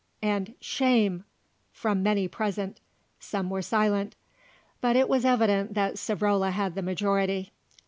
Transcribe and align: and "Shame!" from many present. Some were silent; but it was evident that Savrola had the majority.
and 0.23 0.55
"Shame!" 0.59 1.25
from 1.71 2.01
many 2.01 2.27
present. 2.27 2.79
Some 3.19 3.51
were 3.51 3.61
silent; 3.61 4.15
but 4.81 4.95
it 4.95 5.07
was 5.07 5.25
evident 5.25 5.75
that 5.75 5.93
Savrola 5.97 6.49
had 6.49 6.73
the 6.73 6.81
majority. 6.81 7.51